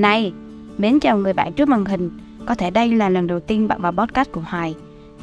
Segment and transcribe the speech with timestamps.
[0.00, 0.32] Này,
[0.78, 2.10] mến chào người bạn trước màn hình.
[2.46, 4.74] Có thể đây là lần đầu tiên bạn vào podcast của Hoài.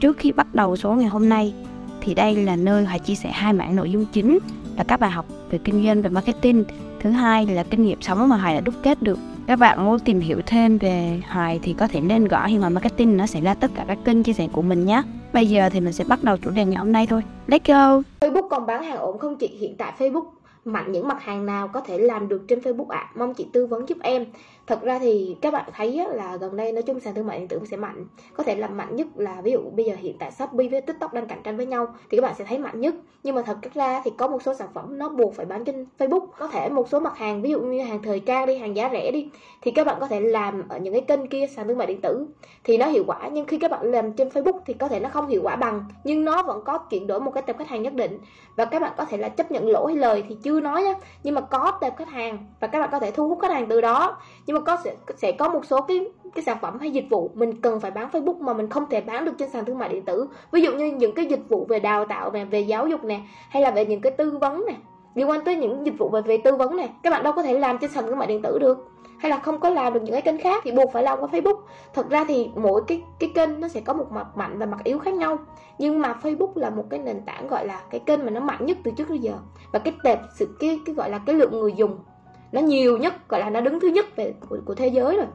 [0.00, 1.54] Trước khi bắt đầu số ngày hôm nay,
[2.00, 4.38] thì đây là nơi Hoài chia sẻ hai mảng nội dung chính
[4.76, 6.64] là các bài học về kinh doanh và marketing.
[7.00, 9.18] Thứ hai là kinh nghiệm sống mà Hoài đã đúc kết được.
[9.46, 12.70] Các bạn muốn tìm hiểu thêm về Hoài thì có thể nên gõ Hiền Hoài
[12.70, 15.02] Marketing nó sẽ ra tất cả các kênh chia sẻ của mình nhé.
[15.32, 17.22] Bây giờ thì mình sẽ bắt đầu chủ đề ngày hôm nay thôi.
[17.48, 18.02] Let's go!
[18.20, 19.56] Facebook còn bán hàng ổn không chị?
[19.60, 20.24] Hiện tại Facebook
[20.64, 22.98] mạnh những mặt hàng nào có thể làm được trên Facebook ạ?
[22.98, 23.10] À?
[23.14, 24.26] Mong chị tư vấn giúp em.
[24.66, 27.48] Thật ra thì các bạn thấy là gần đây nói chung sàn thương mại điện
[27.48, 28.06] tử sẽ mạnh.
[28.34, 31.12] Có thể là mạnh nhất là ví dụ bây giờ hiện tại Shopee với TikTok
[31.12, 32.94] đang cạnh tranh với nhau thì các bạn sẽ thấy mạnh nhất.
[33.22, 35.86] Nhưng mà thật ra thì có một số sản phẩm nó buộc phải bán trên
[35.98, 36.26] Facebook.
[36.38, 38.88] Có thể một số mặt hàng ví dụ như hàng thời trang đi, hàng giá
[38.92, 39.28] rẻ đi
[39.62, 42.00] thì các bạn có thể làm ở những cái kênh kia sàn thương mại điện
[42.00, 42.26] tử
[42.64, 45.08] thì nó hiệu quả nhưng khi các bạn làm trên Facebook thì có thể nó
[45.08, 47.82] không hiệu quả bằng nhưng nó vẫn có chuyển đổi một cái tập khách hàng
[47.82, 48.18] nhất định
[48.56, 50.94] và các bạn có thể là chấp nhận lỗ hay lời thì chưa nói nhá.
[51.22, 53.66] Nhưng mà có tệp khách hàng và các bạn có thể thu hút khách hàng
[53.68, 54.16] từ đó.
[54.46, 56.00] Nhưng mà có sẽ sẽ có một số cái
[56.34, 59.00] cái sản phẩm hay dịch vụ mình cần phải bán Facebook mà mình không thể
[59.00, 60.28] bán được trên sàn thương mại điện tử.
[60.52, 63.20] Ví dụ như những cái dịch vụ về đào tạo về về giáo dục nè,
[63.48, 64.74] hay là về những cái tư vấn nè,
[65.14, 67.42] liên quan tới những dịch vụ về về tư vấn này các bạn đâu có
[67.42, 70.00] thể làm trên sàn thương mại điện tử được hay là không có làm được
[70.02, 71.58] những cái kênh khác thì buộc phải làm qua Facebook.
[71.94, 74.84] Thật ra thì mỗi cái cái kênh nó sẽ có một mặt mạnh và mặt
[74.84, 75.38] yếu khác nhau.
[75.78, 78.66] Nhưng mà Facebook là một cái nền tảng gọi là cái kênh mà nó mạnh
[78.66, 79.34] nhất từ trước tới giờ.
[79.72, 81.98] Và cái tệp sự cái cái gọi là cái lượng người dùng
[82.52, 85.26] nó nhiều nhất gọi là nó đứng thứ nhất về của, của thế giới rồi.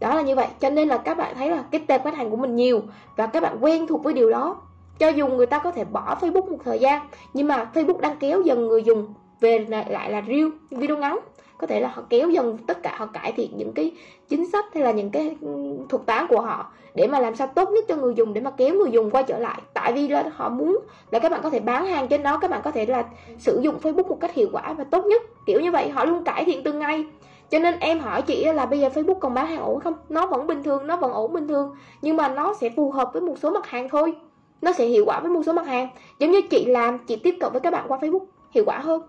[0.00, 0.46] Đó là như vậy.
[0.60, 2.82] Cho nên là các bạn thấy là cái tệp khách hàng của mình nhiều
[3.16, 4.56] và các bạn quen thuộc với điều đó.
[4.98, 8.16] Cho dù người ta có thể bỏ Facebook một thời gian nhưng mà Facebook đang
[8.16, 11.18] kéo dần người dùng về lại là reel video ngắn
[11.58, 13.92] có thể là họ kéo dần tất cả họ cải thiện những cái
[14.28, 15.48] chính sách hay là những cái ừ,
[15.88, 18.50] thuật toán của họ để mà làm sao tốt nhất cho người dùng, để mà
[18.50, 19.62] kéo người dùng quay trở lại.
[19.74, 20.78] Tại vì là họ muốn
[21.10, 23.04] là các bạn có thể bán hàng trên đó, các bạn có thể là
[23.38, 25.22] sử dụng Facebook một cách hiệu quả và tốt nhất.
[25.46, 27.04] Kiểu như vậy, họ luôn cải thiện từng ngày.
[27.50, 29.94] Cho nên em hỏi chị là bây giờ Facebook còn bán hàng ổn không?
[30.08, 33.10] Nó vẫn bình thường, nó vẫn ổn bình thường, nhưng mà nó sẽ phù hợp
[33.12, 34.14] với một số mặt hàng thôi.
[34.62, 35.88] Nó sẽ hiệu quả với một số mặt hàng.
[36.18, 39.02] Giống như chị làm, chị tiếp cận với các bạn qua Facebook, hiệu quả hơn.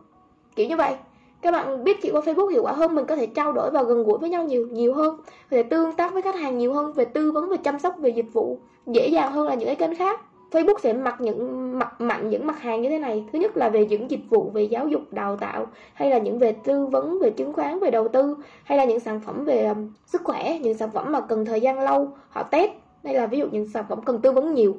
[0.55, 0.95] Kiểu như vậy
[1.41, 3.83] các bạn biết chị qua Facebook hiệu quả hơn mình có thể trao đổi và
[3.83, 6.73] gần gũi với nhau nhiều nhiều hơn có thể tương tác với khách hàng nhiều
[6.73, 8.57] hơn về tư vấn về chăm sóc về dịch vụ
[8.88, 10.22] dễ dàng hơn là những cái kênh khác.
[10.51, 13.25] Facebook sẽ mặc những mặt mạnh những mặt hàng như thế này.
[13.33, 16.39] Thứ nhất là về những dịch vụ về giáo dục đào tạo hay là những
[16.39, 19.66] về tư vấn về chứng khoán về đầu tư hay là những sản phẩm về
[19.66, 22.71] um, sức khỏe những sản phẩm mà cần thời gian lâu họ test.
[23.03, 24.75] Đây là ví dụ những sản phẩm cần tư vấn nhiều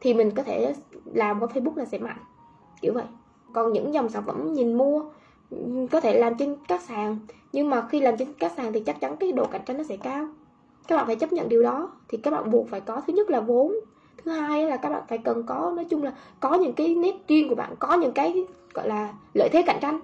[0.00, 2.18] thì mình có thể làm qua Facebook là sẽ mạnh
[2.80, 3.04] kiểu vậy.
[3.52, 5.02] Còn những dòng sản phẩm nhìn mua
[5.90, 7.18] có thể làm trên các sàn.
[7.52, 9.84] Nhưng mà khi làm trên các sàn thì chắc chắn cái độ cạnh tranh nó
[9.84, 10.26] sẽ cao.
[10.88, 11.90] Các bạn phải chấp nhận điều đó.
[12.08, 13.72] Thì các bạn buộc phải có, thứ nhất là vốn.
[14.24, 17.14] Thứ hai là các bạn phải cần có, nói chung là có những cái nét
[17.28, 18.44] riêng của bạn, có những cái,
[18.74, 20.00] gọi là, lợi thế cạnh tranh.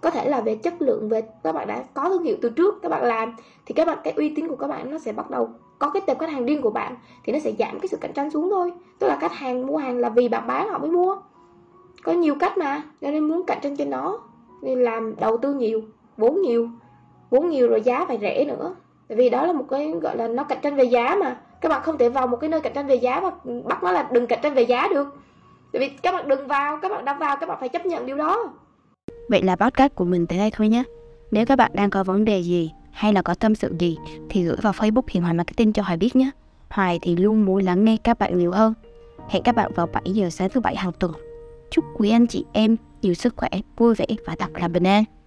[0.00, 2.82] Có thể là về chất lượng, về các bạn đã có thương hiệu từ trước,
[2.82, 3.36] các bạn làm,
[3.66, 6.02] thì các bạn, cái uy tín của các bạn nó sẽ bắt đầu có cái
[6.06, 8.50] tệp khách hàng riêng của bạn, thì nó sẽ giảm cái sự cạnh tranh xuống
[8.50, 8.72] thôi.
[8.98, 11.16] Tức là khách hàng mua hàng là vì bạn bán họ mới mua.
[12.02, 14.18] Có nhiều cách mà nên muốn cạnh tranh trên nó
[14.62, 15.82] nên làm đầu tư nhiều,
[16.16, 16.68] vốn nhiều
[17.30, 18.74] vốn nhiều rồi giá phải rẻ nữa
[19.08, 21.68] tại vì đó là một cái, gọi là, nó cạnh tranh về giá mà các
[21.68, 23.30] bạn không thể vào một cái nơi cạnh tranh về giá mà
[23.64, 25.08] bắt nó là đừng cạnh tranh về giá được
[25.72, 28.06] tại vì các bạn đừng vào, các bạn đã vào, các bạn phải chấp nhận
[28.06, 28.52] điều đó
[29.28, 30.82] vậy là podcast của mình tới đây thôi nhé
[31.30, 34.44] nếu các bạn đang có vấn đề gì hay là có tâm sự gì thì
[34.44, 36.30] gửi vào Facebook Hiền Hoài Marketing cho Hoài biết nhé.
[36.68, 38.74] Hoài thì luôn muốn lắng nghe các bạn nhiều hơn.
[39.28, 41.12] Hẹn các bạn vào 7 giờ sáng thứ bảy hàng tuần.
[41.70, 45.04] Chúc quý anh chị em nhiều sức khỏe, vui vẻ và thật là bình an.